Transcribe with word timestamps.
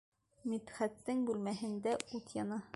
Мидхәттең 0.53 1.21
бүмәһендә 1.29 1.97
ут 2.21 2.37
яна. 2.43 2.63